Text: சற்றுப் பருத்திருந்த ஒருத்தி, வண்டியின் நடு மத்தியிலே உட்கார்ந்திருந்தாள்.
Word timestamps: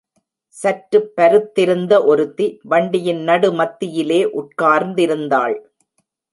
சற்றுப் 0.47 1.11
பருத்திருந்த 1.17 2.05
ஒருத்தி, 2.05 2.59
வண்டியின் 2.63 3.21
நடு 3.23 3.53
மத்தியிலே 3.53 4.21
உட்கார்ந்திருந்தாள். 4.41 5.55